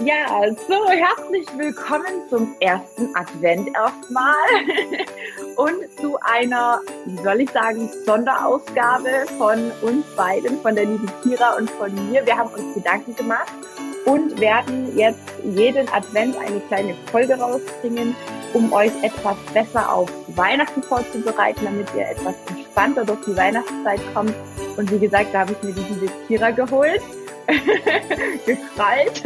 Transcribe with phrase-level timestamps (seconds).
[0.00, 4.34] Ja, so herzlich willkommen zum ersten Advent erstmal
[5.56, 11.54] und zu einer, wie soll ich sagen, Sonderausgabe von uns beiden, von der lieben Kira
[11.56, 12.26] und von mir.
[12.26, 13.52] Wir haben uns Gedanken gemacht
[14.04, 18.16] und werden jetzt jeden Advent eine kleine Folge rausbringen,
[18.52, 24.34] um euch etwas besser auf Weihnachten vorzubereiten, damit ihr etwas entspannter durch die Weihnachtszeit kommt.
[24.76, 27.00] Und wie gesagt, da habe ich mir die liebe Kira geholt.
[28.46, 29.24] gekrallt.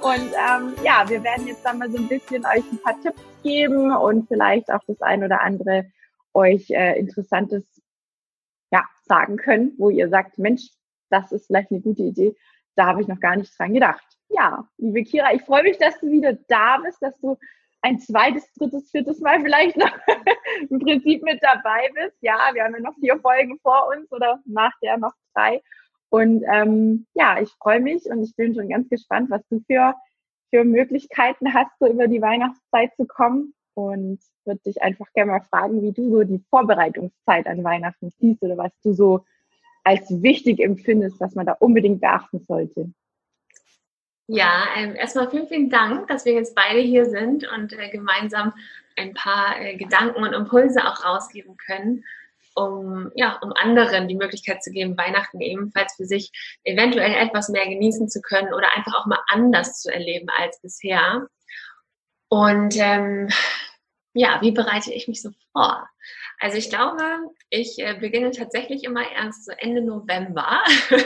[0.00, 3.20] und ähm, ja, wir werden jetzt dann mal so ein bisschen euch ein paar Tipps
[3.42, 5.90] geben und vielleicht auch das ein oder andere
[6.32, 7.64] euch äh, Interessantes
[8.70, 10.68] ja, sagen können, wo ihr sagt, Mensch,
[11.10, 12.34] das ist vielleicht eine gute Idee.
[12.76, 14.04] Da habe ich noch gar nicht dran gedacht.
[14.30, 17.38] Ja, liebe Kira, ich freue mich, dass du wieder da bist, dass du
[17.82, 19.92] ein zweites, drittes, viertes Mal vielleicht noch
[20.70, 22.16] im Prinzip mit dabei bist.
[22.22, 25.62] Ja, wir haben ja noch vier Folgen vor uns oder nachher noch drei.
[26.14, 29.96] Und ähm, ja, ich freue mich und ich bin schon ganz gespannt, was du für,
[30.50, 33.52] für Möglichkeiten hast, so über die Weihnachtszeit zu kommen.
[33.74, 38.40] Und würde dich einfach gerne mal fragen, wie du so die Vorbereitungszeit an Weihnachten siehst
[38.44, 39.24] oder was du so
[39.82, 42.92] als wichtig empfindest, was man da unbedingt beachten sollte.
[44.28, 48.52] Ja, ähm, erstmal vielen, vielen Dank, dass wir jetzt beide hier sind und äh, gemeinsam
[48.96, 52.04] ein paar äh, Gedanken und Impulse auch rausgeben können
[52.54, 56.30] um, ja, um anderen die Möglichkeit zu geben, Weihnachten ebenfalls für sich
[56.64, 61.26] eventuell etwas mehr genießen zu können oder einfach auch mal anders zu erleben als bisher.
[62.28, 63.28] Und ähm,
[64.12, 65.88] ja, wie bereite ich mich so vor?
[66.40, 67.02] Also ich glaube,
[67.50, 70.62] ich äh, beginne tatsächlich immer erst so Ende November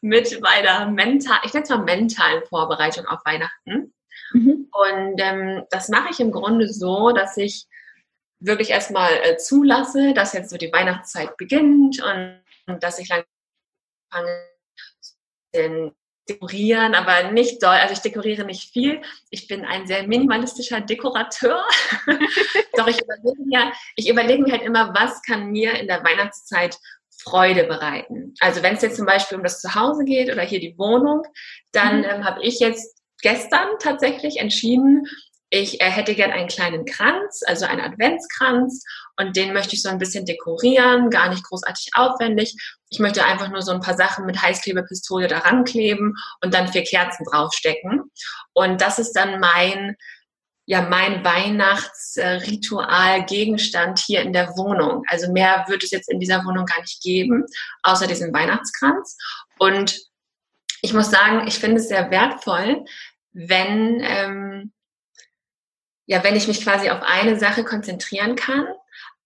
[0.00, 3.92] mit meiner mental, ich nenne es mal mentalen Vorbereitung auf Weihnachten.
[4.32, 4.68] Mhm.
[4.72, 7.66] Und ähm, das mache ich im Grunde so, dass ich
[8.40, 13.26] wirklich erstmal äh, zulasse, dass jetzt so die Weihnachtszeit beginnt und, und dass ich langsam
[14.12, 14.50] fange
[15.54, 15.92] den
[16.28, 17.70] dekorieren, aber nicht doll.
[17.70, 19.02] Also ich dekoriere nicht viel.
[19.30, 21.64] Ich bin ein sehr minimalistischer Dekorateur.
[22.76, 26.78] Doch ich überlege mir, ich überlege mir halt immer, was kann mir in der Weihnachtszeit
[27.22, 28.34] Freude bereiten.
[28.40, 31.22] Also wenn es jetzt zum Beispiel um das Zuhause geht oder hier die Wohnung,
[31.72, 32.04] dann mhm.
[32.04, 35.06] ähm, habe ich jetzt gestern tatsächlich entschieden,
[35.50, 38.84] ich äh, hätte gern einen kleinen Kranz, also einen Adventskranz
[39.16, 42.56] und den möchte ich so ein bisschen dekorieren, gar nicht großartig aufwendig.
[42.88, 46.84] Ich möchte einfach nur so ein paar Sachen mit Heißklebepistole daran kleben und dann vier
[46.84, 48.10] Kerzen draufstecken.
[48.52, 49.96] Und das ist dann mein,
[50.66, 55.02] ja, mein Weihnachtsritual Gegenstand hier in der Wohnung.
[55.08, 57.44] Also mehr wird es jetzt in dieser Wohnung gar nicht geben,
[57.82, 59.16] außer diesen Weihnachtskranz.
[59.58, 59.98] Und
[60.80, 62.84] ich muss sagen, ich finde es sehr wertvoll,
[63.32, 64.72] wenn, ähm,
[66.10, 68.66] ja, wenn ich mich quasi auf eine Sache konzentrieren kann,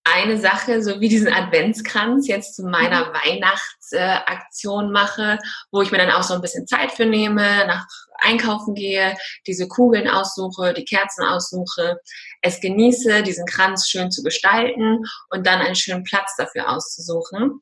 [0.05, 3.15] eine Sache, so wie diesen Adventskranz jetzt zu meiner mhm.
[3.15, 5.39] Weihnachtsaktion äh, mache,
[5.73, 7.87] wo ich mir dann auch so ein bisschen Zeit für nehme, nach
[8.19, 12.01] einkaufen gehe, diese Kugeln aussuche, die Kerzen aussuche,
[12.43, 17.61] es genieße, diesen Kranz schön zu gestalten und dann einen schönen Platz dafür auszusuchen.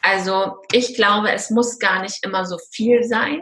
[0.00, 3.40] Also ich glaube, es muss gar nicht immer so viel sein,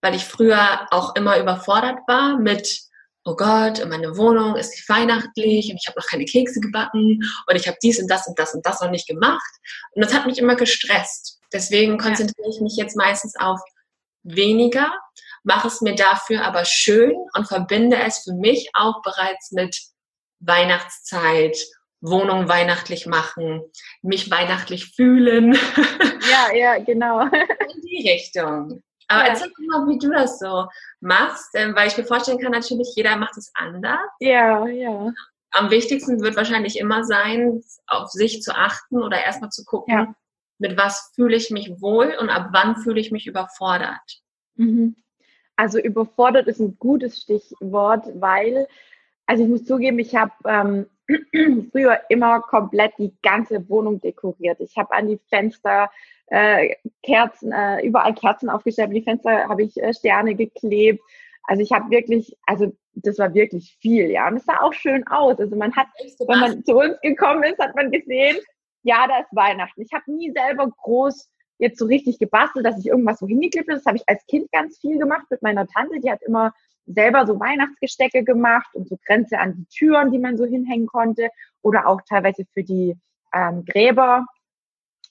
[0.00, 2.85] weil ich früher auch immer überfordert war mit
[3.26, 7.56] oh Gott, meine Wohnung ist nicht weihnachtlich und ich habe noch keine Kekse gebacken und
[7.56, 9.50] ich habe dies und das und das und das noch nicht gemacht.
[9.92, 11.40] Und das hat mich immer gestresst.
[11.52, 13.60] Deswegen konzentriere ich mich jetzt meistens auf
[14.22, 14.92] weniger,
[15.42, 19.76] mache es mir dafür aber schön und verbinde es für mich auch bereits mit
[20.38, 21.56] Weihnachtszeit,
[22.00, 23.62] Wohnung weihnachtlich machen,
[24.02, 25.58] mich weihnachtlich fühlen.
[26.30, 27.20] Ja, ja, genau.
[27.22, 28.82] In die Richtung.
[29.08, 29.28] Aber ja.
[29.28, 30.66] erzähl mal, wie du das so
[31.00, 34.00] machst, weil ich mir vorstellen kann, natürlich jeder macht es anders.
[34.20, 35.12] Ja, ja.
[35.52, 40.14] Am wichtigsten wird wahrscheinlich immer sein, auf sich zu achten oder erstmal zu gucken, ja.
[40.58, 44.22] mit was fühle ich mich wohl und ab wann fühle ich mich überfordert.
[44.56, 44.96] Mhm.
[45.54, 48.66] Also überfordert ist ein gutes Stichwort, weil,
[49.26, 50.86] also ich muss zugeben, ich habe ähm,
[51.72, 54.60] früher immer komplett die ganze Wohnung dekoriert.
[54.60, 55.90] Ich habe an die Fenster
[56.28, 61.02] äh, Kerzen, äh, überall Kerzen aufgestellt, die Fenster habe ich äh, Sterne geklebt.
[61.44, 64.26] Also ich habe wirklich, also das war wirklich viel, ja.
[64.28, 65.38] Und es sah auch schön aus.
[65.38, 65.86] Also man hat,
[66.26, 68.36] wenn man zu uns gekommen ist, hat man gesehen,
[68.82, 69.82] ja, da ist Weihnachten.
[69.82, 71.28] Ich habe nie selber groß
[71.58, 73.78] jetzt so richtig gebastelt, dass ich irgendwas so hingeklebt habe.
[73.78, 76.00] Das habe ich als Kind ganz viel gemacht mit meiner Tante.
[76.00, 76.52] Die hat immer
[76.86, 81.30] selber so Weihnachtsgestecke gemacht und so Grenze an die Türen, die man so hinhängen konnte.
[81.62, 82.96] Oder auch teilweise für die
[83.34, 84.26] ähm, Gräber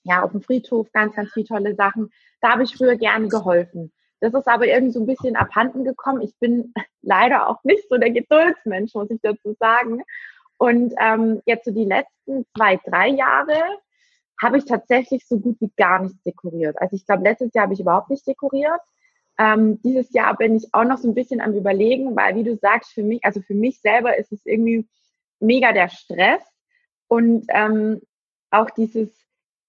[0.05, 2.11] ja, auf dem Friedhof, ganz, ganz viele tolle Sachen.
[2.39, 3.91] Da habe ich früher gerne geholfen.
[4.21, 6.21] Das ist aber irgendwie so ein bisschen abhanden gekommen.
[6.21, 10.03] Ich bin leider auch nicht so der Geduldsmensch, muss ich dazu sagen.
[10.57, 13.61] Und ähm, jetzt so die letzten zwei, drei Jahre
[14.41, 16.79] habe ich tatsächlich so gut wie gar nichts dekoriert.
[16.79, 18.81] Also ich glaube, letztes Jahr habe ich überhaupt nicht dekoriert.
[19.37, 22.55] Ähm, dieses Jahr bin ich auch noch so ein bisschen am Überlegen, weil wie du
[22.57, 24.87] sagst, für mich, also für mich selber ist es irgendwie
[25.39, 26.41] mega der Stress
[27.07, 28.01] und ähm,
[28.51, 29.24] auch dieses,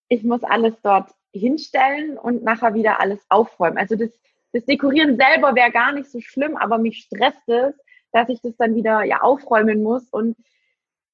[0.09, 3.79] ich muss alles dort hinstellen und nachher wieder alles aufräumen.
[3.79, 4.11] Also das,
[4.53, 7.75] das Dekorieren selber wäre gar nicht so schlimm, aber mich stresst es,
[8.13, 10.37] dass ich das dann wieder ja aufräumen muss und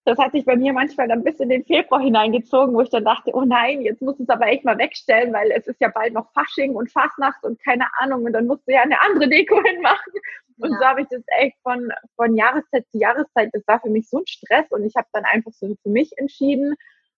[0.04, 3.04] das hat sich bei mir manchmal dann bis in den Februar hineingezogen, wo ich dann
[3.04, 6.12] dachte, oh nein, jetzt muss es aber echt mal wegstellen, weil es ist ja bald
[6.12, 9.62] noch Fasching und Fastnacht und keine Ahnung und dann musst du ja eine andere Deko
[9.64, 10.12] hinmachen.
[10.58, 10.78] Und ja.
[10.78, 14.18] so habe ich das echt von, von Jahreszeit zu Jahreszeit, das war für mich so
[14.18, 16.74] ein Stress und ich habe dann einfach so für mich entschieden.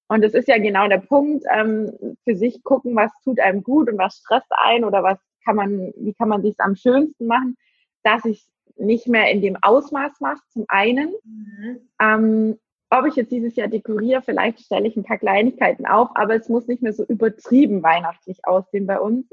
[0.08, 1.92] Und das ist ja genau der Punkt, ähm,
[2.24, 5.92] für sich gucken, was tut einem gut und was stresst ein oder was kann man,
[5.96, 7.56] wie kann man sich am schönsten machen,
[8.02, 8.46] dass ich
[8.76, 11.14] nicht mehr in dem Ausmaß mache, zum einen.
[11.24, 11.88] Mhm.
[12.00, 12.58] Ähm,
[12.90, 16.48] ob ich jetzt dieses Jahr dekoriere, vielleicht stelle ich ein paar Kleinigkeiten auf, aber es
[16.48, 19.26] muss nicht mehr so übertrieben weihnachtlich aussehen bei uns.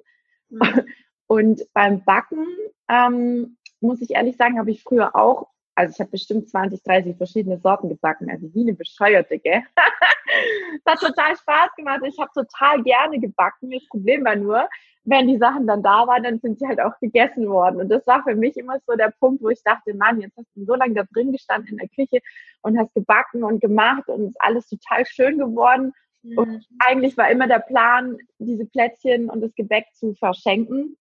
[0.49, 0.59] Mhm.
[1.27, 2.45] Und beim Backen,
[2.89, 5.47] ähm, muss ich ehrlich sagen, habe ich früher auch,
[5.81, 9.63] also ich habe bestimmt 20, 30 verschiedene Sorten gebacken, also wie eine Bescheuerte, gell?
[10.85, 12.01] das hat total Spaß gemacht.
[12.05, 13.71] Ich habe total gerne gebacken.
[13.71, 14.69] Das Problem war nur,
[15.05, 17.81] wenn die Sachen dann da waren, dann sind sie halt auch gegessen worden.
[17.81, 20.55] Und das war für mich immer so der Punkt, wo ich dachte, Mann, jetzt hast
[20.55, 22.21] du so lange da drin gestanden in der Küche
[22.61, 25.93] und hast gebacken und gemacht und ist alles total schön geworden.
[26.21, 26.37] Mhm.
[26.37, 30.95] Und eigentlich war immer der Plan, diese Plätzchen und das Gebäck zu verschenken.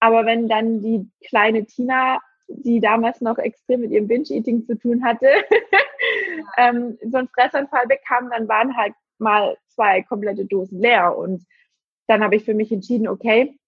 [0.00, 5.04] Aber wenn dann die kleine Tina, die damals noch extrem mit ihrem Binge-Eating zu tun
[5.04, 5.26] hatte,
[6.56, 11.16] ähm, so einen Fressanfall bekam, dann waren halt mal zwei komplette Dosen leer.
[11.16, 11.44] Und
[12.06, 13.58] dann habe ich für mich entschieden, okay,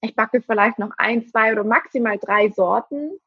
[0.00, 3.18] ich backe vielleicht noch ein, zwei oder maximal drei Sorten.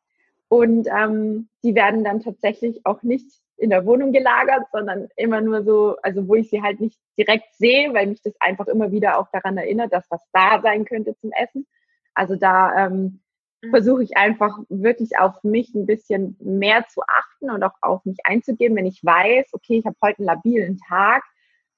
[0.47, 3.25] Und ähm, die werden dann tatsächlich auch nicht
[3.57, 7.53] in der Wohnung gelagert, sondern immer nur so, also wo ich sie halt nicht direkt
[7.55, 11.15] sehe, weil mich das einfach immer wieder auch daran erinnert, dass was da sein könnte
[11.19, 11.67] zum Essen.
[12.13, 13.20] Also da ähm.
[13.69, 18.17] Versuche ich einfach wirklich auf mich ein bisschen mehr zu achten und auch auf mich
[18.23, 21.23] einzugehen, wenn ich weiß, okay, ich habe heute einen labilen Tag,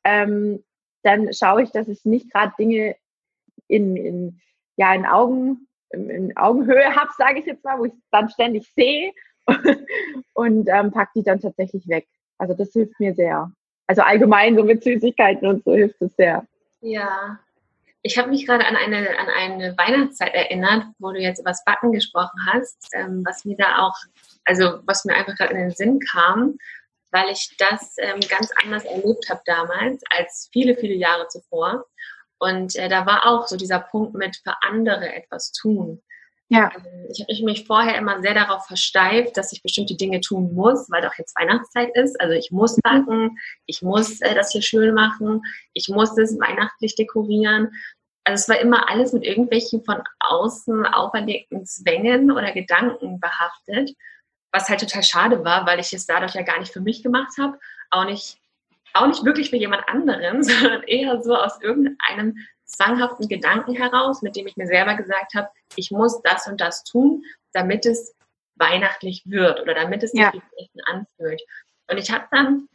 [0.03, 0.63] ähm,
[1.03, 2.95] dann schaue ich, dass ich nicht gerade Dinge
[3.67, 4.39] in, in,
[4.77, 9.11] ja, in, Augen, in Augenhöhe habe, sage ich jetzt mal, wo ich dann ständig sehe
[10.33, 12.07] und ähm, pack die dann tatsächlich weg.
[12.37, 13.51] Also das hilft mir sehr.
[13.87, 16.47] Also allgemein so mit Süßigkeiten und so hilft es sehr.
[16.81, 17.39] Ja.
[18.03, 21.63] Ich habe mich gerade an eine, an eine Weihnachtszeit erinnert, wo du jetzt über das
[21.63, 23.95] Backen gesprochen hast, ähm, was mir da auch,
[24.45, 26.57] also was mir einfach gerade in den Sinn kam
[27.13, 31.85] weil ich das ähm, ganz anders erlebt habe damals als viele, viele Jahre zuvor.
[32.39, 36.01] Und äh, da war auch so dieser Punkt mit für andere etwas tun.
[36.53, 36.71] Ja.
[36.75, 40.89] Ähm, ich habe mich vorher immer sehr darauf versteift, dass ich bestimmte Dinge tun muss,
[40.89, 42.19] weil doch jetzt Weihnachtszeit ist.
[42.19, 42.81] Also ich muss mhm.
[42.83, 45.41] backen, ich muss äh, das hier schön machen,
[45.73, 47.71] ich muss es weihnachtlich dekorieren.
[48.23, 53.93] Also es war immer alles mit irgendwelchen von außen auferlegten Zwängen oder Gedanken behaftet
[54.53, 57.33] was halt total schade war, weil ich es dadurch ja gar nicht für mich gemacht
[57.39, 57.59] habe,
[57.89, 58.37] auch nicht,
[58.93, 64.35] auch nicht wirklich für jemand anderen, sondern eher so aus irgendeinem zwanghaften Gedanken heraus, mit
[64.35, 68.15] dem ich mir selber gesagt habe, ich muss das und das tun, damit es
[68.55, 70.31] weihnachtlich wird oder damit es sich ja.
[70.85, 71.41] anfühlt.
[71.89, 72.67] Und ich habe dann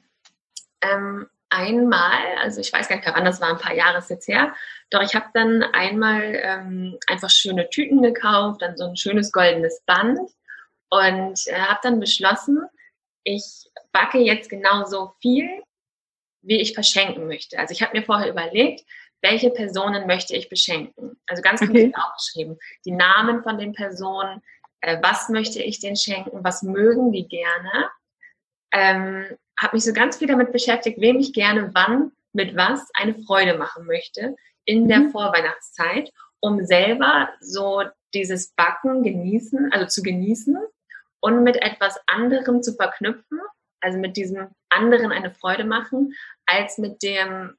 [0.82, 4.28] ähm, einmal, also ich weiß gar nicht mehr wann, das war ein paar Jahre jetzt
[4.28, 4.54] her,
[4.90, 9.82] doch ich habe dann einmal ähm, einfach schöne Tüten gekauft, dann so ein schönes goldenes
[9.86, 10.18] Band
[10.90, 12.60] und äh, habe dann beschlossen,
[13.24, 15.62] ich backe jetzt genauso viel,
[16.42, 17.58] wie ich verschenken möchte.
[17.58, 18.84] Also ich habe mir vorher überlegt,
[19.22, 21.20] welche Personen möchte ich beschenken.
[21.26, 22.00] Also ganz konkret okay.
[22.00, 22.58] aufgeschrieben.
[22.84, 24.42] Die Namen von den Personen,
[24.80, 27.90] äh, was möchte ich denen schenken, was mögen die gerne.
[28.72, 33.14] Ähm, habe mich so ganz viel damit beschäftigt, wem ich gerne wann mit was eine
[33.14, 34.88] Freude machen möchte in mhm.
[34.88, 37.82] der Vorweihnachtszeit, um selber so
[38.14, 40.56] dieses Backen genießen, also zu genießen
[41.20, 43.40] und mit etwas anderem zu verknüpfen,
[43.80, 46.14] also mit diesem anderen eine Freude machen,
[46.46, 47.56] als mit dem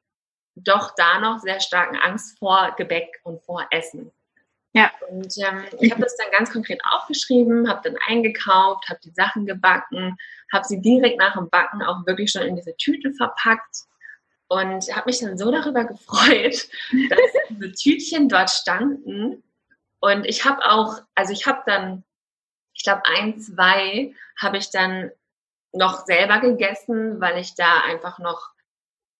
[0.64, 4.12] doch da noch sehr starken Angst vor Gebäck und vor Essen.
[4.74, 4.92] Ja.
[5.10, 9.46] Und ähm, ich habe das dann ganz konkret aufgeschrieben, habe dann eingekauft, habe die Sachen
[9.46, 10.16] gebacken,
[10.54, 13.86] habe sie direkt nach dem Backen auch wirklich schon in diese Tüte verpackt
[14.48, 16.70] und habe mich dann so darüber gefreut,
[17.10, 19.44] dass diese Tütchen dort standen.
[20.02, 22.04] Und ich habe auch, also ich habe dann
[22.80, 25.12] ich glaube, ein, zwei habe ich dann
[25.74, 28.52] noch selber gegessen, weil ich da einfach noch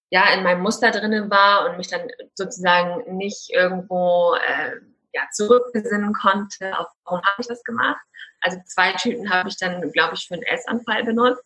[0.10, 4.78] ja in meinem Muster drinnen war und mich dann sozusagen nicht irgendwo äh,
[5.14, 8.02] ja, zurückbesinnen konnte, auf warum habe ich das gemacht.
[8.42, 11.44] Also zwei Tüten habe ich dann, glaube ich, für einen Essanfall benutzt,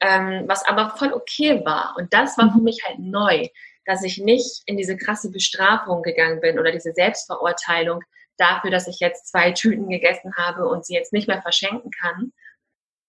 [0.00, 1.94] ähm, was aber voll okay war.
[1.96, 3.46] Und das war für mich halt neu,
[3.84, 8.02] dass ich nicht in diese krasse Bestrafung gegangen bin oder diese Selbstverurteilung,
[8.38, 12.32] dafür, dass ich jetzt zwei Tüten gegessen habe und sie jetzt nicht mehr verschenken kann,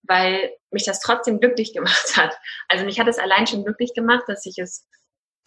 [0.10, 2.38] weil mich das trotzdem glücklich gemacht hat.
[2.68, 4.86] Also mich hat es allein schon glücklich gemacht, dass ich es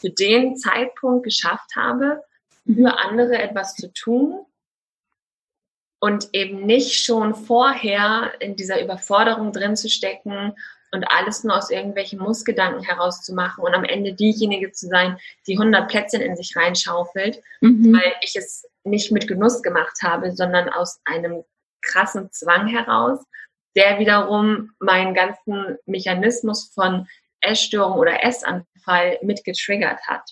[0.01, 2.23] für den Zeitpunkt geschafft habe,
[2.65, 4.47] für andere etwas zu tun
[6.01, 10.55] und eben nicht schon vorher in dieser Überforderung drin zu stecken
[10.93, 15.89] und alles nur aus irgendwelchen Mussgedanken herauszumachen und am Ende diejenige zu sein, die 100
[15.89, 17.95] Plätzchen in sich reinschaufelt, mhm.
[17.95, 21.45] weil ich es nicht mit Genuss gemacht habe, sondern aus einem
[21.81, 23.25] krassen Zwang heraus,
[23.77, 27.07] der wiederum meinen ganzen Mechanismus von
[27.41, 30.23] Essstörung oder Essanfall mit getriggert hat.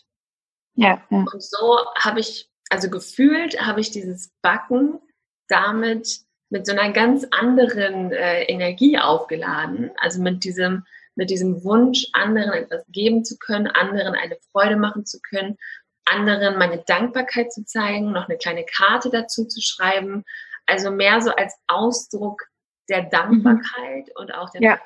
[0.75, 1.25] Ja, ja.
[1.33, 5.01] Und so habe ich, also gefühlt habe ich dieses Backen
[5.49, 6.21] damit
[6.51, 9.91] mit so einer ganz anderen äh, Energie aufgeladen.
[9.99, 15.07] Also mit diesem, mit diesem Wunsch, anderen etwas geben zu können, anderen eine Freude machen
[15.07, 15.57] zu können,
[16.05, 20.25] anderen meine Dankbarkeit zu zeigen, noch eine kleine Karte dazu zu schreiben.
[20.67, 22.50] Also mehr so als Ausdruck
[22.91, 24.13] der Dankbarkeit mhm.
[24.17, 24.81] und auch der ja.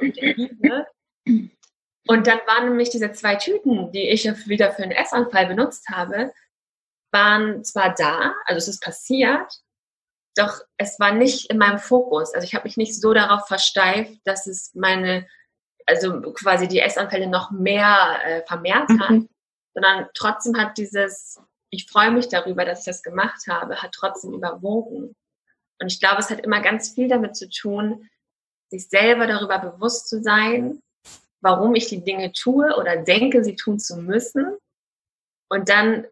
[0.00, 0.86] und der Liebe.
[2.08, 6.32] Und dann waren nämlich diese zwei Tüten, die ich wieder für einen Essanfall benutzt habe,
[7.12, 9.62] waren zwar da, also es ist passiert,
[10.34, 12.34] doch es war nicht in meinem Fokus.
[12.34, 15.28] Also ich habe mich nicht so darauf versteift, dass es meine,
[15.86, 19.28] also quasi die Essanfälle noch mehr äh, vermehrt hat, mhm.
[19.74, 21.38] sondern trotzdem hat dieses,
[21.70, 25.14] ich freue mich darüber, dass ich das gemacht habe, hat trotzdem überwogen.
[25.82, 28.08] Und ich glaube, es hat immer ganz viel damit zu tun,
[28.70, 30.80] sich selber darüber bewusst zu sein,
[31.40, 34.56] warum ich die Dinge tue oder denke, sie tun zu müssen.
[35.48, 36.06] Und dann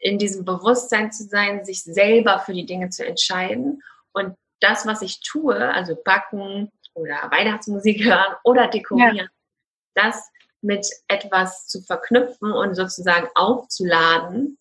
[0.00, 5.02] in diesem Bewusstsein zu sein, sich selber für die Dinge zu entscheiden und das, was
[5.02, 9.26] ich tue, also backen oder Weihnachtsmusik hören oder dekorieren, ja.
[9.94, 10.26] das
[10.62, 14.56] mit etwas zu verknüpfen und sozusagen aufzuladen,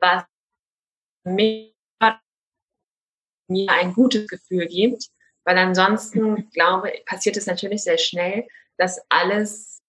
[0.00, 0.24] was
[1.22, 1.70] mir,
[3.50, 5.08] mir ein gutes Gefühl gibt,
[5.44, 9.82] weil ansonsten, glaube passiert es natürlich sehr schnell, dass alles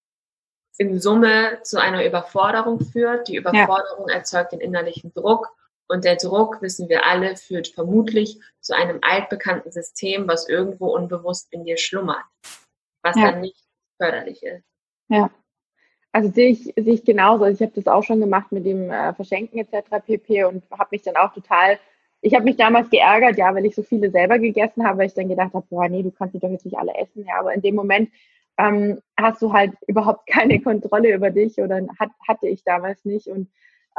[0.77, 3.27] in Summe zu einer Überforderung führt.
[3.27, 4.15] Die Überforderung ja.
[4.15, 5.55] erzeugt den innerlichen Druck
[5.87, 11.51] und der Druck, wissen wir alle, führt vermutlich zu einem altbekannten System, was irgendwo unbewusst
[11.51, 12.23] in dir schlummert,
[13.03, 13.31] was ja.
[13.31, 13.61] dann nicht
[13.97, 14.63] förderlich ist.
[15.09, 15.29] Ja.
[16.13, 17.43] Also sehe ich, sehe ich genauso.
[17.43, 20.05] Also ich habe das auch schon gemacht mit dem äh, Verschenken etc.
[20.05, 20.45] pp.
[20.45, 21.77] und habe mich dann auch total,
[22.21, 25.13] ich habe mich damals geärgert, ja, weil ich so viele selber gegessen habe, weil ich
[25.13, 27.25] dann gedacht habe, boah, nee, du kannst die doch jetzt nicht alle essen.
[27.25, 28.09] Ja, aber in dem Moment
[28.57, 33.27] ähm, hast du halt überhaupt keine Kontrolle über dich oder hat, hatte ich damals nicht.
[33.27, 33.49] Und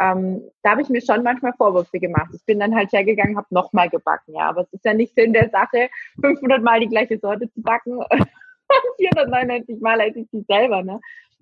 [0.00, 2.30] ähm, da habe ich mir schon manchmal Vorwürfe gemacht.
[2.34, 4.48] Ich bin dann halt hergegangen, habe nochmal gebacken, ja.
[4.48, 8.00] Aber es ist ja nicht Sinn der Sache, 500 Mal die gleiche Sorte zu backen.
[8.96, 11.00] 499 Mal esse ich die selber, ne?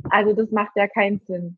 [0.09, 1.57] Also das macht ja keinen Sinn.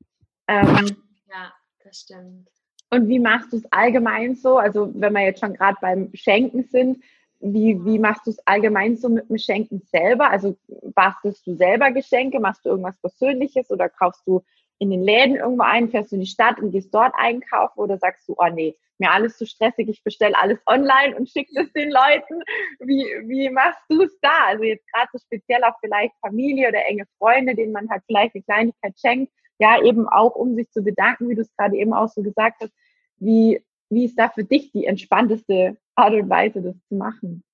[0.48, 0.96] Ähm,
[1.30, 1.52] ja,
[1.82, 2.51] das stimmt.
[2.92, 4.58] Und wie machst du es allgemein so?
[4.58, 7.02] Also wenn wir jetzt schon gerade beim Schenken sind,
[7.40, 10.28] wie, wie machst du es allgemein so mit dem Schenken selber?
[10.30, 10.58] Also
[10.94, 12.38] bastelst du selber Geschenke?
[12.38, 14.42] Machst du irgendwas Persönliches oder kaufst du
[14.78, 17.96] in den Läden irgendwo ein, fährst du in die Stadt und gehst dort einkaufen oder
[17.96, 21.72] sagst du, oh nee, mir alles zu stressig, ich bestelle alles online und schicke es
[21.72, 22.42] den Leuten.
[22.80, 24.48] Wie, wie machst du es da?
[24.48, 28.34] Also jetzt gerade so speziell auch vielleicht Familie oder enge Freunde, denen man halt vielleicht
[28.34, 29.32] eine Kleinigkeit schenkt,
[29.62, 32.60] ja, eben auch um sich zu bedanken, wie du es gerade eben auch so gesagt
[32.60, 32.72] hast.
[33.18, 37.44] Wie, wie ist da für dich die entspannteste Art und Weise, das zu machen?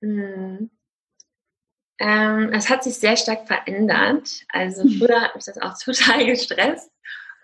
[0.00, 0.70] Mhm.
[1.98, 4.46] Ähm, es hat sich sehr stark verändert.
[4.48, 4.92] Also mhm.
[4.92, 6.90] früher hat mich das auch total gestresst.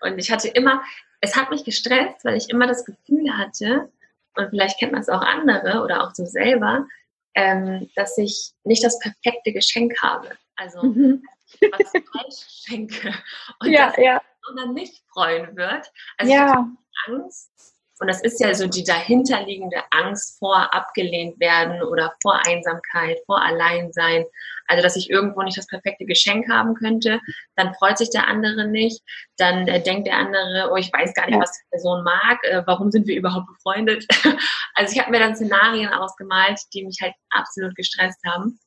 [0.01, 0.81] Und ich hatte immer,
[1.21, 3.91] es hat mich gestresst, weil ich immer das Gefühl hatte,
[4.35, 6.87] und vielleicht kennt man es auch andere oder auch so selber,
[7.35, 10.29] ähm, dass ich nicht das perfekte Geschenk habe.
[10.55, 11.23] Also mhm.
[11.61, 13.13] Was falsch schenke
[13.59, 14.21] und ja, dass ja.
[14.55, 15.91] man nicht freuen wird.
[16.17, 16.67] Also ja.
[17.07, 17.51] Angst,
[17.99, 23.41] und das ist ja so die dahinterliegende Angst vor abgelehnt werden oder vor Einsamkeit, vor
[23.41, 24.25] Alleinsein.
[24.67, 27.19] Also, dass ich irgendwo nicht das perfekte Geschenk haben könnte,
[27.55, 29.01] dann freut sich der andere nicht,
[29.37, 32.61] dann äh, denkt der andere, oh, ich weiß gar nicht, was die Person mag, äh,
[32.65, 34.05] warum sind wir überhaupt befreundet?
[34.75, 38.59] also, ich habe mir dann Szenarien ausgemalt, die mich halt absolut gestresst haben.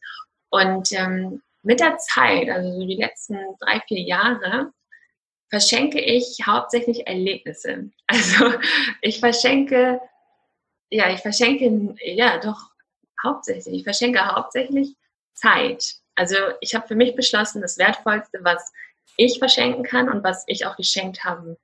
[0.50, 4.72] Und ähm, mit der Zeit, also so die letzten drei, vier Jahre,
[5.50, 7.90] verschenke ich hauptsächlich Erlebnisse.
[8.06, 8.52] Also
[9.02, 10.00] ich verschenke,
[10.90, 12.70] ja, ich verschenke, ja, doch
[13.22, 14.96] hauptsächlich, ich verschenke hauptsächlich
[15.34, 15.96] Zeit.
[16.14, 18.72] Also ich habe für mich beschlossen, das Wertvollste, was
[19.16, 21.56] ich verschenken kann und was ich auch geschenkt haben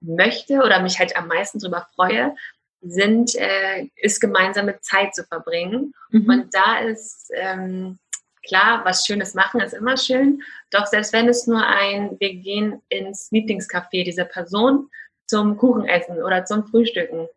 [0.00, 2.34] möchte oder mich halt am meisten darüber freue,
[2.80, 5.94] sind, äh, ist gemeinsame Zeit zu verbringen.
[6.10, 6.28] Mhm.
[6.28, 7.98] Und da ist ähm,
[8.46, 12.82] Klar, was Schönes machen ist immer schön, doch selbst wenn es nur ein, wir gehen
[12.88, 14.90] ins Lieblingscafé dieser Person
[15.26, 17.28] zum Kuchenessen oder zum Frühstücken,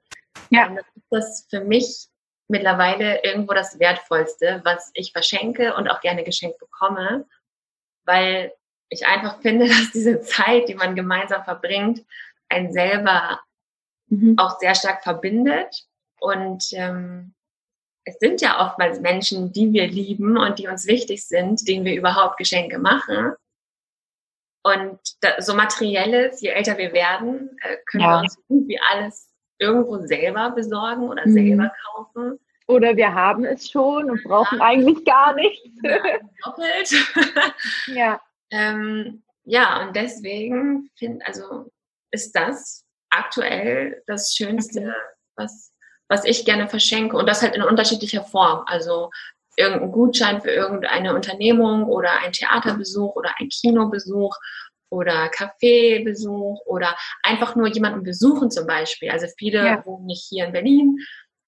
[0.50, 0.76] ja.
[1.10, 2.08] Das ist für mich
[2.48, 7.26] mittlerweile irgendwo das Wertvollste, was ich verschenke und auch gerne geschenkt bekomme,
[8.06, 8.54] weil
[8.90, 12.06] ich einfach finde, dass diese Zeit, die man gemeinsam verbringt,
[12.50, 13.42] einen selber
[14.08, 14.36] mhm.
[14.38, 15.86] auch sehr stark verbindet.
[16.20, 17.34] Und ähm,
[18.08, 21.94] es sind ja oftmals Menschen, die wir lieben und die uns wichtig sind, denen wir
[21.94, 23.34] überhaupt Geschenke machen.
[24.64, 28.10] Und da, so materielles, je älter wir werden, äh, können ja.
[28.12, 31.34] wir uns gut wie alles irgendwo selber besorgen oder mhm.
[31.34, 32.40] selber kaufen.
[32.68, 34.66] Oder wir haben es schon und brauchen ja.
[34.66, 35.68] eigentlich gar nichts.
[35.84, 36.92] Ja, doppelt.
[37.88, 38.22] ja.
[38.52, 41.72] ähm, ja, und deswegen find, also
[42.12, 44.92] ist das aktuell das Schönste, okay.
[45.36, 45.74] was,
[46.10, 47.18] was ich gerne verschenke.
[47.18, 48.64] Und das halt in unterschiedlicher Form.
[48.66, 49.10] Also
[49.58, 54.36] irgendein Gutschein für irgendeine Unternehmung oder ein Theaterbesuch oder ein Kinobesuch
[54.90, 59.10] oder Kaffeebesuch oder einfach nur jemanden besuchen zum Beispiel.
[59.10, 59.86] Also viele ja.
[59.86, 61.00] wohnen nicht hier in Berlin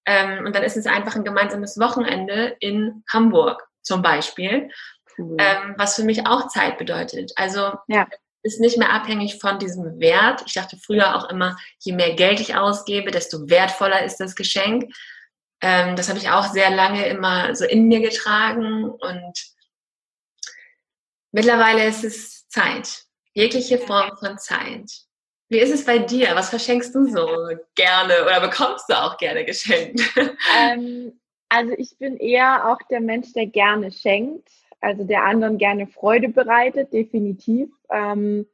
[0.05, 4.69] ähm, und dann ist es einfach ein gemeinsames Wochenende in Hamburg zum Beispiel,
[5.17, 5.37] cool.
[5.39, 7.31] ähm, was für mich auch Zeit bedeutet.
[7.35, 8.07] Also ja.
[8.43, 10.43] Ist nicht mehr abhängig von diesem Wert.
[10.46, 14.93] Ich dachte früher auch immer, je mehr Geld ich ausgebe, desto wertvoller ist das Geschenk.
[15.62, 19.34] Ähm, das habe ich auch sehr lange immer so in mir getragen und
[21.31, 23.03] mittlerweile ist es Zeit.
[23.34, 24.89] Jegliche Form von Zeit.
[25.50, 26.36] Wie ist es bei dir?
[26.36, 27.27] Was verschenkst du so
[27.75, 30.01] gerne oder bekommst du auch gerne geschenkt?
[30.58, 31.19] Ähm,
[31.50, 34.50] also ich bin eher auch der Mensch, der gerne schenkt,
[34.81, 37.69] also der anderen gerne Freude bereitet, definitiv.
[37.91, 38.45] Ähm,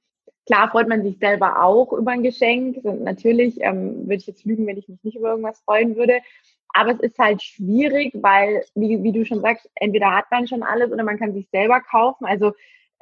[0.46, 2.84] klar freut man sich selber auch über ein Geschenk.
[2.84, 6.20] Und natürlich ähm, würde ich jetzt lügen, wenn ich mich nicht über irgendwas freuen würde.
[6.74, 10.63] Aber es ist halt schwierig, weil, wie, wie du schon sagst, entweder hat man schon
[10.63, 12.25] alles oder man kann sich selber kaufen.
[12.25, 12.53] Also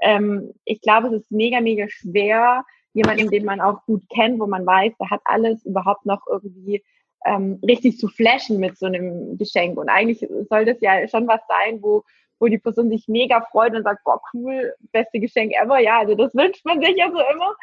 [0.02, 4.46] ähm, ich glaube, es ist mega, mega schwer, jemanden, den man auch gut kennt, wo
[4.46, 6.84] man weiß, der hat alles überhaupt noch irgendwie
[7.26, 9.78] ähm, richtig zu flashen mit so einem Geschenk.
[9.78, 12.04] Und eigentlich soll das ja schon was sein, wo,
[12.40, 15.80] wo die Person sich mega freut und sagt, boah, cool, beste Geschenk ever.
[15.80, 17.56] Ja, also das wünscht man sich ja so immer.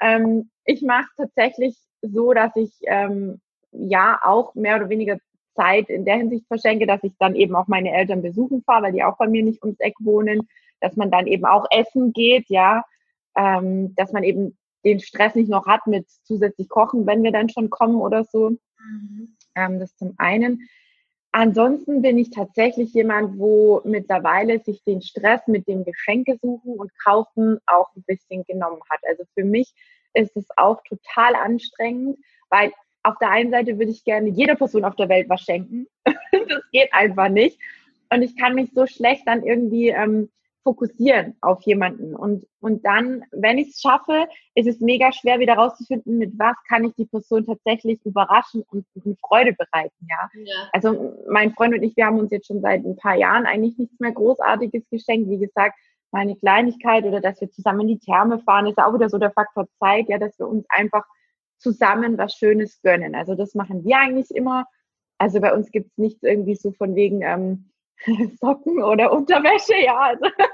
[0.00, 3.40] Ähm, ich mache es tatsächlich so, dass ich ähm,
[3.72, 5.18] ja auch mehr oder weniger
[5.54, 8.92] Zeit in der Hinsicht verschenke, dass ich dann eben auch meine Eltern besuchen fahre, weil
[8.92, 10.48] die auch bei mir nicht ums Eck wohnen,
[10.80, 12.84] dass man dann eben auch essen geht, ja,
[13.36, 17.48] ähm, dass man eben den Stress nicht noch hat mit zusätzlich kochen, wenn wir dann
[17.48, 18.50] schon kommen oder so.
[18.50, 19.36] Mhm.
[19.54, 20.68] Ähm, das zum einen.
[21.36, 26.92] Ansonsten bin ich tatsächlich jemand, wo mittlerweile sich den Stress mit dem Geschenke suchen und
[26.96, 29.00] kaufen auch ein bisschen genommen hat.
[29.08, 29.74] Also für mich
[30.12, 32.18] ist es auch total anstrengend,
[32.50, 35.88] weil auf der einen Seite würde ich gerne jeder Person auf der Welt was schenken.
[36.04, 37.58] das geht einfach nicht.
[38.10, 40.30] Und ich kann mich so schlecht dann irgendwie ähm,
[40.64, 42.16] fokussieren auf jemanden.
[42.16, 46.56] Und, und dann, wenn ich es schaffe, ist es mega schwer, wieder rauszufinden, mit was
[46.66, 50.28] kann ich die Person tatsächlich überraschen und eine Freude bereiten, ja?
[50.34, 50.68] ja.
[50.72, 53.78] Also mein Freund und ich, wir haben uns jetzt schon seit ein paar Jahren eigentlich
[53.78, 55.30] nichts mehr Großartiges geschenkt.
[55.30, 55.78] Wie gesagt,
[56.10, 59.32] meine Kleinigkeit oder dass wir zusammen in die Therme fahren, ist auch wieder so der
[59.32, 61.04] Faktor Zeit, ja, dass wir uns einfach
[61.58, 63.14] zusammen was Schönes gönnen.
[63.14, 64.66] Also das machen wir eigentlich immer.
[65.18, 67.70] Also bei uns gibt es nichts irgendwie so von wegen, ähm,
[68.40, 69.96] Socken oder Unterwäsche, ja.
[69.98, 70.32] Also, ja.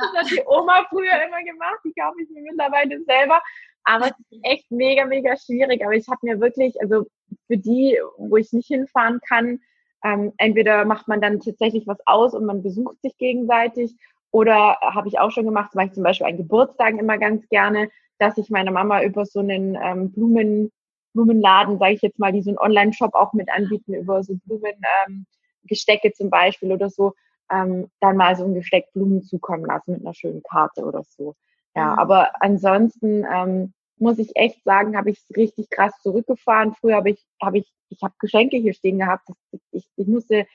[0.00, 3.40] Das hat die Oma früher immer gemacht, die kaufe ich mir mittlerweile selber.
[3.84, 5.84] Aber es ist echt mega, mega schwierig.
[5.84, 7.06] Aber ich habe mir wirklich, also
[7.46, 9.60] für die, wo ich nicht hinfahren kann,
[10.04, 13.94] ähm, entweder macht man dann tatsächlich was aus und man besucht sich gegenseitig
[14.30, 17.90] oder habe ich auch schon gemacht, mache ich zum Beispiel an Geburtstagen immer ganz gerne,
[18.18, 20.70] dass ich meiner Mama über so einen ähm, Blumen,
[21.14, 24.74] Blumenladen, sage ich jetzt mal, die so einen Online-Shop auch mit anbieten, über so Blumen,
[25.06, 25.26] ähm,
[25.68, 27.14] Gestecke zum Beispiel oder so,
[27.50, 31.34] ähm, dann mal so ein Gesteck Blumen zukommen lassen mit einer schönen Karte oder so.
[31.74, 31.98] Ja, mhm.
[31.98, 36.74] aber ansonsten ähm, muss ich echt sagen, habe ich es richtig krass zurückgefahren.
[36.74, 39.28] Früher habe ich, habe ich, ich habe Geschenke hier stehen gehabt.
[39.72, 40.46] Ich, ich musste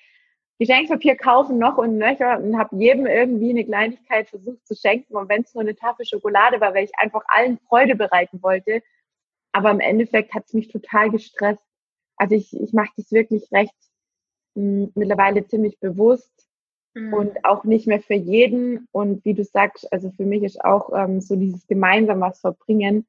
[0.59, 5.15] Geschenkpapier kaufen noch und nöcher und habe jedem irgendwie eine Kleinigkeit versucht zu schenken.
[5.15, 8.81] Und wenn es nur eine Tafel Schokolade war, weil ich einfach allen Freude bereiten wollte.
[9.51, 11.63] Aber im Endeffekt hat es mich total gestresst.
[12.17, 13.73] Also ich, ich mache das wirklich recht
[14.55, 16.47] mittlerweile ziemlich bewusst
[16.93, 17.13] mhm.
[17.13, 18.87] und auch nicht mehr für jeden.
[18.91, 23.05] Und wie du sagst, also für mich ist auch ähm, so dieses gemeinsam was verbringen,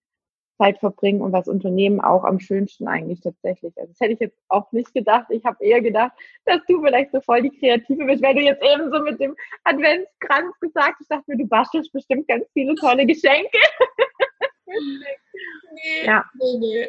[0.56, 3.76] Zeit verbringen und was unternehmen auch am schönsten eigentlich tatsächlich.
[3.76, 5.26] Also das hätte ich jetzt auch nicht gedacht.
[5.30, 6.12] Ich habe eher gedacht,
[6.44, 9.34] dass du vielleicht so voll die Kreative bist, weil du jetzt eben so mit dem
[9.64, 11.00] Adventskranz gesagt hast.
[11.00, 13.58] Ich dachte mir, du bastelst bestimmt ganz viele tolle Geschenke.
[14.66, 16.24] nee, ja.
[16.34, 16.88] nee, nee.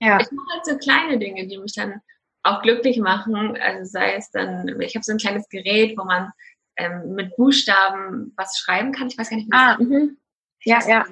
[0.00, 0.20] ja.
[0.20, 2.02] Ich mache halt so kleine Dinge, die mich dann
[2.46, 3.56] auch glücklich machen.
[3.60, 6.30] Also sei es dann, ich habe so ein kleines Gerät, wo man
[6.76, 9.08] ähm, mit Buchstaben was schreiben kann.
[9.08, 10.18] Ich weiß gar nicht, wie ah, mhm.
[10.64, 11.06] Ja, ja.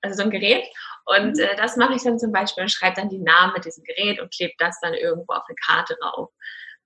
[0.00, 0.64] Also so ein Gerät.
[1.06, 3.84] Und äh, das mache ich dann zum Beispiel und schreibe dann die Namen mit diesem
[3.84, 6.30] Gerät und klebe das dann irgendwo auf eine Karte rauf.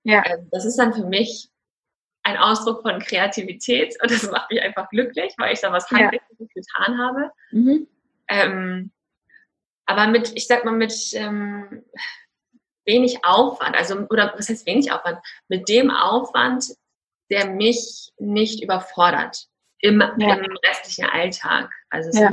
[0.03, 0.23] Ja.
[0.25, 1.49] Ähm, das ist dann für mich
[2.23, 6.37] ein Ausdruck von Kreativität und das macht mich einfach glücklich, weil ich da was Handwerkliches
[6.39, 6.47] ja.
[6.53, 7.31] getan habe.
[7.51, 7.87] Mhm.
[8.27, 8.91] Ähm,
[9.85, 11.83] aber mit, ich sag mal, mit ähm,
[12.89, 15.19] wenig Aufwand, also, oder was heißt wenig Aufwand?
[15.47, 16.65] Mit dem Aufwand,
[17.29, 19.45] der mich nicht überfordert
[19.79, 20.33] im, ja.
[20.35, 21.71] im restlichen Alltag.
[21.89, 22.29] Also es ja.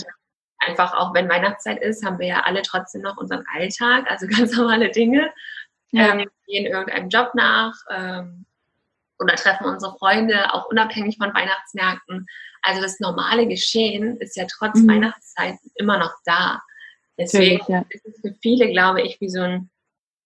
[0.58, 4.56] einfach auch, wenn Weihnachtszeit ist, haben wir ja alle trotzdem noch unseren Alltag, also ganz
[4.56, 5.32] normale Dinge.
[5.90, 6.14] Ja.
[6.14, 8.46] Ähm, gehen irgendeinem Job nach ähm,
[9.18, 12.26] oder treffen unsere Freunde, auch unabhängig von Weihnachtsmärkten.
[12.62, 14.88] Also das normale Geschehen ist ja trotz mhm.
[14.88, 16.62] Weihnachtszeit immer noch da.
[17.18, 19.70] Deswegen ist es für viele, glaube ich, wie so ein,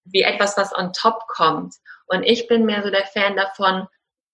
[0.04, 1.74] wie etwas, was on top kommt.
[2.06, 3.86] Und ich bin mehr so der Fan davon,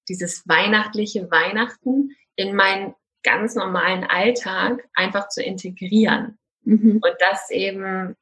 [0.08, 6.38] dieses weihnachtliche Weihnachten in meinen ganz normalen Alltag einfach zu integrieren.
[6.62, 7.00] Mhm.
[7.02, 8.16] Und das eben,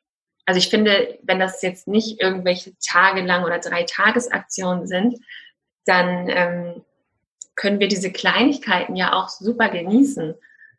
[0.47, 5.19] also ich finde, wenn das jetzt nicht irgendwelche tagelang oder drei Tagesaktionen sind,
[5.85, 6.85] dann ähm,
[7.55, 10.35] können wir diese Kleinigkeiten ja auch super genießen.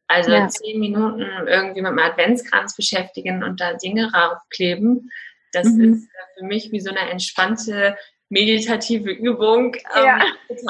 [0.07, 0.47] Also ja.
[0.47, 5.11] zehn Minuten irgendwie mit einem Adventskranz beschäftigen und da Dinge raufkleben,
[5.55, 5.93] das mhm.
[5.93, 7.97] ist für mich wie so eine entspannte
[8.29, 10.25] meditative Übung am ja.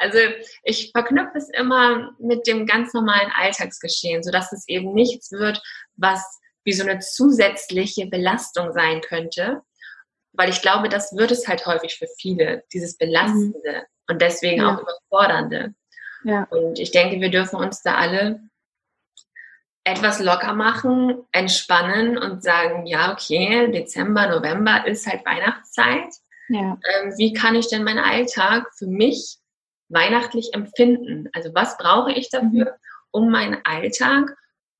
[0.00, 0.18] Also
[0.62, 5.60] ich verknüpfe es immer mit dem ganz normalen Alltagsgeschehen, sodass es eben nichts wird,
[5.96, 6.22] was
[6.64, 9.62] wie so eine zusätzliche Belastung sein könnte.
[10.32, 14.12] Weil ich glaube, das wird es halt häufig für viele, dieses Belastende mhm.
[14.12, 14.74] und deswegen ja.
[14.74, 15.74] auch Überfordernde.
[16.24, 16.44] Ja.
[16.50, 18.40] Und ich denke, wir dürfen uns da alle
[19.90, 26.12] etwas locker machen, entspannen und sagen, ja, okay, Dezember, November ist halt Weihnachtszeit.
[26.48, 26.78] Ja.
[27.00, 29.38] Ähm, wie kann ich denn meinen Alltag für mich
[29.88, 31.28] weihnachtlich empfinden?
[31.32, 32.66] Also was brauche ich dafür, mhm.
[33.10, 34.36] um meinen Alltag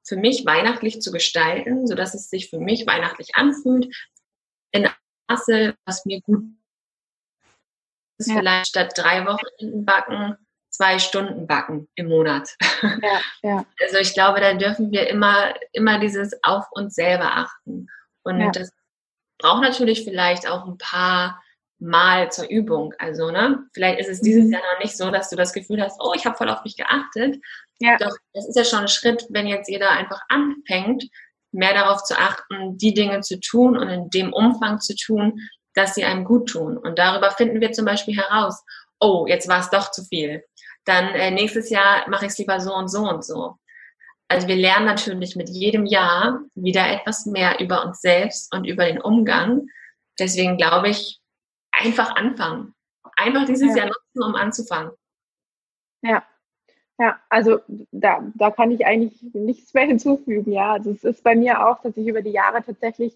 [0.07, 3.95] für mich weihnachtlich zu gestalten, sodass es sich für mich weihnachtlich anfühlt,
[4.73, 4.89] in
[5.29, 6.45] Maße, was mir gut
[8.19, 8.39] ist, ja.
[8.39, 10.37] vielleicht statt drei Wochen backen,
[10.71, 12.57] zwei Stunden backen im Monat.
[13.03, 13.67] Ja, ja.
[13.83, 17.89] Also ich glaube, da dürfen wir immer, immer dieses auf uns selber achten.
[18.23, 18.51] Und ja.
[18.51, 18.71] das
[19.39, 21.43] braucht natürlich vielleicht auch ein paar
[21.81, 22.95] Mal zur Übung.
[22.99, 24.53] Also, ne, vielleicht ist es dieses mhm.
[24.53, 26.77] Jahr noch nicht so, dass du das Gefühl hast, oh, ich habe voll auf mich
[26.77, 27.41] geachtet.
[27.79, 27.97] Ja.
[27.99, 31.05] Doch es ist ja schon ein Schritt, wenn jetzt jeder einfach anfängt,
[31.53, 35.41] mehr darauf zu achten, die Dinge zu tun und in dem Umfang zu tun,
[35.75, 36.77] dass sie einem gut tun.
[36.77, 38.65] Und darüber finden wir zum Beispiel heraus,
[39.01, 40.43] oh, jetzt war es doch zu viel.
[40.89, 43.57] Dann äh, nächstes Jahr mache ich es lieber so und so und so.
[44.29, 48.87] Also wir lernen natürlich mit jedem Jahr wieder etwas mehr über uns selbst und über
[48.87, 49.69] den Umgang.
[50.19, 51.21] Deswegen glaube ich,
[51.73, 52.75] einfach anfangen.
[53.17, 53.85] Einfach dieses ja.
[53.85, 54.93] Jahr nutzen, um anzufangen.
[56.03, 56.25] Ja,
[56.99, 57.61] ja, also
[57.93, 60.53] da, da kann ich eigentlich nichts mehr hinzufügen.
[60.53, 63.15] Ja, also es ist bei mir auch, dass sich über die Jahre tatsächlich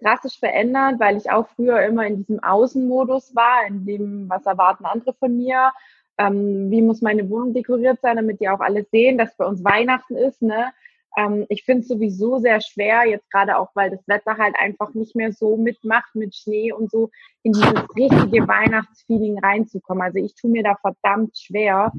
[0.00, 4.84] drastisch verändert, weil ich auch früher immer in diesem Außenmodus war, in dem, was erwarten
[4.84, 5.72] andere von mir,
[6.18, 9.64] ähm, wie muss meine Wohnung dekoriert sein, damit die auch alle sehen, dass bei uns
[9.64, 10.42] Weihnachten ist.
[10.42, 10.72] Ne?
[11.16, 14.94] Ähm, ich finde es sowieso sehr schwer, jetzt gerade auch, weil das Wetter halt einfach
[14.94, 17.10] nicht mehr so mitmacht mit Schnee und so,
[17.42, 20.02] in dieses richtige Weihnachtsfeeling reinzukommen.
[20.02, 21.92] Also ich tue mir da verdammt schwer.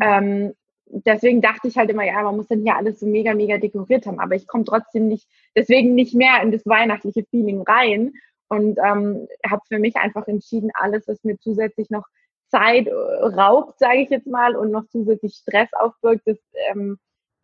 [0.00, 0.52] Ähm,
[0.86, 4.06] deswegen dachte ich halt immer, ja, man muss dann hier alles so mega, mega dekoriert
[4.06, 4.20] haben.
[4.20, 8.12] Aber ich komme trotzdem nicht, deswegen nicht mehr in das weihnachtliche Feeling rein.
[8.48, 12.04] Und ähm, habe für mich einfach entschieden, alles, was mir zusätzlich noch
[12.52, 16.38] Zeit äh, raubt, sage ich jetzt mal, und noch zusätzlich Stress aufbirgt, das,
[16.70, 16.98] ähm,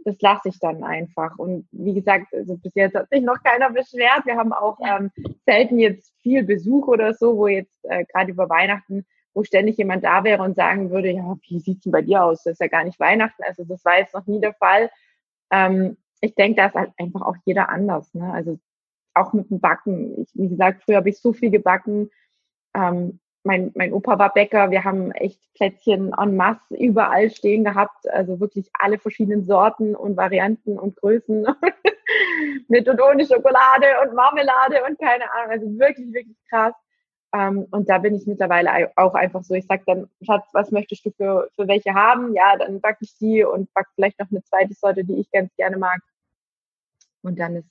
[0.05, 1.39] das lasse ich dann einfach.
[1.39, 4.27] Und wie gesagt, also bis jetzt hat sich noch keiner beschwert.
[4.27, 5.11] Wir haben auch ähm,
[5.47, 9.05] selten jetzt viel Besuch oder so, wo jetzt äh, gerade über Weihnachten
[9.39, 12.43] wo ständig jemand da wäre und sagen würde, ja, wie sieht's denn bei dir aus?
[12.43, 13.41] Das ist ja gar nicht Weihnachten.
[13.45, 14.91] Also das war jetzt noch nie der Fall.
[15.53, 18.13] Ähm, ich denke, da ist halt einfach auch jeder anders.
[18.15, 18.33] Ne?
[18.33, 18.59] Also
[19.15, 20.21] auch mit dem Backen.
[20.23, 22.11] Ich, wie gesagt, früher habe ich so viel gebacken.
[22.75, 24.71] Ähm, mein, mein Opa war Bäcker.
[24.71, 28.07] Wir haben echt Plätzchen en masse überall stehen gehabt.
[28.11, 31.47] Also wirklich alle verschiedenen Sorten und Varianten und Größen.
[32.69, 35.51] mit und ohne Schokolade und Marmelade und keine Ahnung.
[35.51, 36.75] Also wirklich, wirklich krass.
[37.33, 41.07] Ähm, und da bin ich mittlerweile auch einfach so, ich sage dann, Schatz, was möchtest
[41.07, 42.35] du für, für welche haben?
[42.35, 45.51] Ja, dann backe ich die und backe vielleicht noch eine zweite Sorte, die ich ganz
[45.57, 46.01] gerne mag.
[47.23, 47.71] Und dann ist,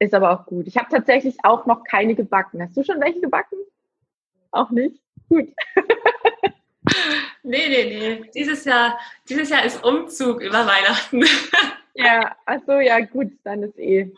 [0.00, 0.66] ist aber auch gut.
[0.66, 2.60] Ich habe tatsächlich auch noch keine gebacken.
[2.60, 3.56] Hast du schon welche gebacken?
[4.56, 5.00] Auch nicht?
[5.28, 5.48] Gut.
[7.42, 8.30] nee, nee, nee.
[8.34, 11.24] Dieses Jahr, dieses Jahr ist Umzug über Weihnachten.
[11.94, 14.12] ja, ach so, ja, gut, dann ist eh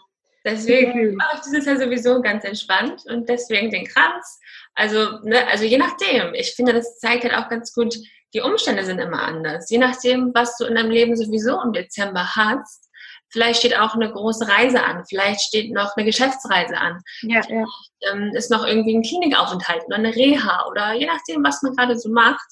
[0.45, 4.41] Deswegen mache ich dieses Jahr sowieso ganz entspannt und deswegen den Kranz.
[4.75, 6.33] Also, ne, also je nachdem.
[6.35, 7.97] Ich finde, das zeigt halt auch ganz gut,
[8.33, 9.69] die Umstände sind immer anders.
[9.71, 12.88] Je nachdem, was du in deinem Leben sowieso im Dezember hast,
[13.31, 15.05] Vielleicht steht auch eine große Reise an.
[15.09, 17.01] Vielleicht steht noch eine Geschäftsreise an.
[17.23, 17.65] Ja, ja.
[18.11, 21.99] Ähm, ist noch irgendwie ein Klinikaufenthalt oder eine Reha oder je nachdem, was man gerade
[21.99, 22.47] so macht.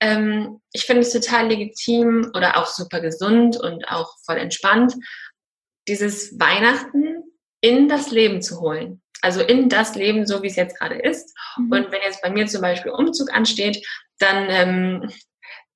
[0.00, 4.94] Ähm, ich finde es total legitim oder auch super gesund und auch voll entspannt,
[5.88, 7.22] dieses Weihnachten
[7.60, 9.02] in das Leben zu holen.
[9.20, 11.32] Also in das Leben, so wie es jetzt gerade ist.
[11.56, 11.70] Mhm.
[11.70, 13.86] Und wenn jetzt bei mir zum Beispiel Umzug ansteht,
[14.18, 15.10] dann ähm,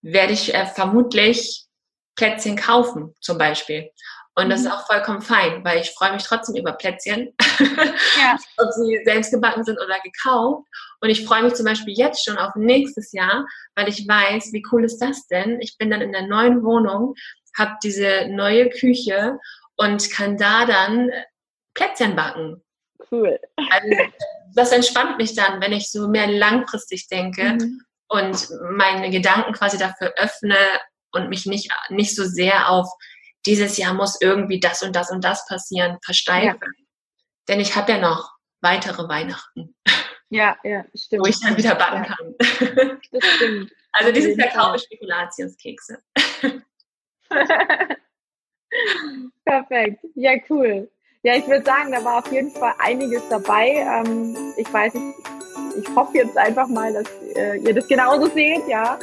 [0.02, 1.65] werde ich äh, vermutlich
[2.16, 3.90] Plätzchen kaufen, zum Beispiel.
[4.38, 4.72] Und das ist mhm.
[4.72, 7.35] auch vollkommen fein, weil ich freue mich trotzdem über Plätzchen,
[8.18, 8.37] ja.
[8.59, 10.66] ob sie selbst gebacken sind oder gekauft.
[11.00, 14.62] Und ich freue mich zum Beispiel jetzt schon auf nächstes Jahr, weil ich weiß, wie
[14.72, 15.61] cool ist das denn?
[15.61, 17.14] Ich bin dann in der neuen Wohnung,
[17.57, 19.38] habe diese neue Küche
[19.76, 21.11] und kann da dann
[21.74, 22.62] Plätzchen backen.
[23.11, 23.38] Cool.
[23.70, 24.12] Also,
[24.55, 27.81] das entspannt mich dann, wenn ich so mehr langfristig denke mhm.
[28.09, 30.57] und meine Gedanken quasi dafür öffne
[31.16, 32.88] und mich nicht, nicht so sehr auf
[33.46, 36.59] dieses Jahr muss irgendwie das und das und das passieren, versteife.
[36.61, 36.85] Ja.
[37.48, 39.74] Denn ich habe ja noch weitere Weihnachten.
[40.29, 41.22] Ja, ja, stimmt.
[41.22, 42.16] Wo ich dann wieder backen ja.
[42.16, 42.98] kann.
[43.12, 43.70] Das stimmt.
[43.92, 46.02] Also dieses Jahr kaufe ich Spekulationskekse.
[49.44, 50.05] Perfekt.
[50.16, 50.90] Ja, cool.
[51.22, 53.68] Ja, ich würde sagen, da war auf jeden Fall einiges dabei.
[53.68, 55.16] Ähm, ich weiß nicht,
[55.79, 58.98] ich hoffe jetzt einfach mal, dass äh, ihr das genauso seht, ja.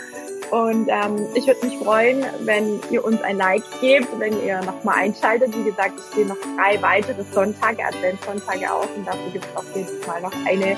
[0.52, 5.00] Und ähm, ich würde mich freuen, wenn ihr uns ein Like gebt, wenn ihr nochmal
[5.00, 5.56] einschaltet.
[5.58, 9.66] Wie gesagt, es stehen noch drei weitere Sonntage, Adventssonntage aus und dafür gibt es auf
[9.76, 10.78] jeden Fall noch eine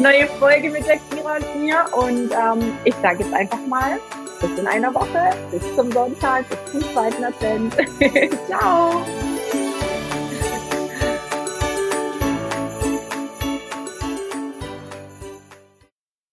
[0.00, 1.84] neue Folge mit der Kira und mir.
[1.92, 3.98] Und ähm, ich sage jetzt einfach mal,
[4.40, 7.74] bis in einer Woche, bis zum Sonntag, bis zum zweiten Advent.
[8.48, 9.02] Ciao!